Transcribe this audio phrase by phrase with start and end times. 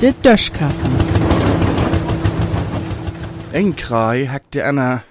[0.00, 0.90] De Döschkassen.
[3.52, 5.04] Ein Krei hackt der Anna.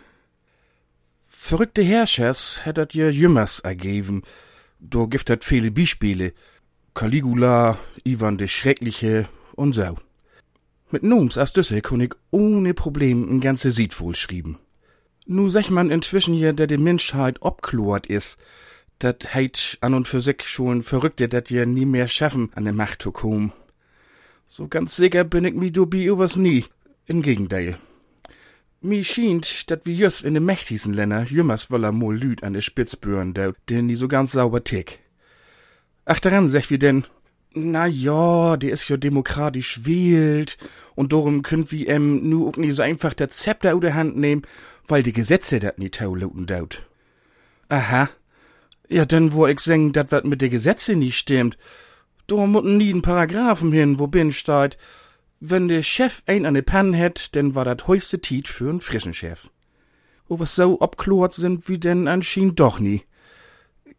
[1.29, 4.23] Verrückte Herrschers hättet ihr Jümmers ergeben.
[4.79, 6.33] Do gibt hat viele Beispiele.
[6.95, 9.97] Caligula, Ivan der Schreckliche und so.
[10.89, 14.57] Mit Noms as Düsse kun ich ohne Problem ein ganze Sied wohl schrieben.
[15.27, 18.37] Nu sag man inzwischen hier, der die Menschheit obklort is,
[18.97, 22.73] dat heit an und für sich schon Verrückte, dat ihr nie mehr schaffen, an der
[22.73, 23.53] Macht zu kommen.
[24.51, 26.65] So ganz sicher bin ich mi dubi was nie.
[27.05, 27.77] Im Gegenteil.
[28.81, 32.61] Mi schient, dat wir just in de mächtigsten Länder jümmers woller mol Lüd an de
[32.63, 34.99] Spitz bören, der den nie so ganz sauber tick.
[36.05, 37.05] Ach daran sech wie denn,
[37.53, 40.57] na ja, der is ja demokratisch wählt
[40.95, 44.17] und darum könnt wie em nu auch nie so einfach der Zepter u der Hand
[44.17, 44.41] nehmen,
[44.87, 46.81] weil die Gesetze dat nie tauluten daut.
[47.69, 48.09] Aha.
[48.87, 51.55] Ja, denn wo ich seng, dat wat mit de Gesetze nie stimmt,
[52.31, 54.77] da mutten nie n Paragraphen hin, wo bin steht,
[55.39, 58.81] wenn der Chef ein an de Pan hätt, denn war dat höchste Tiet für n
[58.81, 59.49] frischen Chef.
[60.27, 63.01] O was so obklort sind wie denn anscheinend doch nie.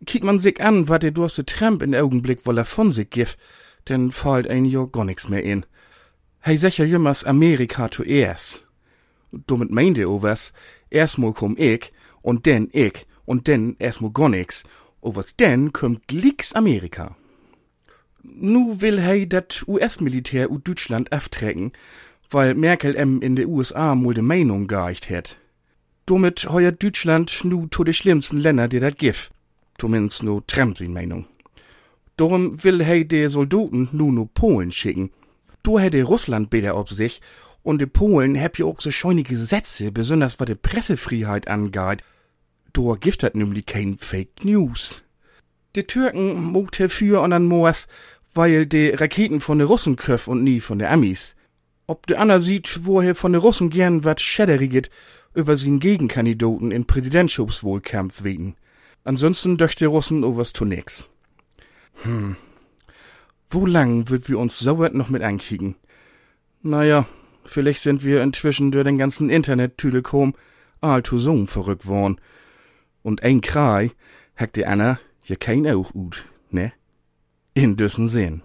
[0.07, 3.37] Kiek man sich an, wat der durste Tramp in Augenblick woll er von sich gif,
[3.89, 5.67] denn fallt ein jo gar nix mehr in.
[6.45, 8.67] Hei sicher jümmers Amerika zuerst.
[9.33, 10.53] Damit meinte o was,
[10.89, 14.65] erstmal komm ich, und denn ich, und denn erstmal gar nix,
[15.01, 17.17] o was denn kommt glicks Amerika.
[18.23, 21.73] Nu will hei dat US-Militär u Deutschland aftrecken,
[22.31, 25.39] weil Merkel em in de USA mol de Meinung geeicht het.
[26.05, 29.31] Damit heuert Deutschland nu to de schlimmsten Länder, die dat gif.
[29.77, 31.27] Zumindest nu Trump Meinung.
[32.17, 35.11] Darum will hei de Soldaten nu no Polen schicken.
[35.63, 37.21] Du hätte Russland bitte ob sich,
[37.63, 42.03] und de Polen heb ja auch so scheune Gesetze, besonders was de Pressefreiheit angeht.
[42.73, 45.03] Do gibt hat nämlich kein Fake News.
[45.77, 47.87] Die Türken mogt für an Moas,
[48.35, 51.37] weil de Raketen von de Russen köff und nie von de Amis.
[51.87, 54.91] Ob de Anna sieht, woher von de Russen gern wat schäderiget
[55.35, 58.57] über sin Gegenkandidaten in Präsidentschaftswohlkampf wegen.
[59.05, 61.09] Ansonsten döcht de Russen o was nix.
[62.03, 62.37] Hm.
[63.49, 65.77] Wo lang wird wir uns so weit noch mit ankriegen?
[66.63, 67.07] Naja,
[67.45, 70.35] vielleicht sind wir inzwischen durch den ganzen Internet-Telekom
[70.81, 72.21] allzu so verrückt worden.
[73.03, 73.93] Und ein Krei
[74.37, 74.99] hackt die Anna
[75.31, 76.73] ja kein auch ut, ne?
[77.55, 78.43] In düssen Sinn.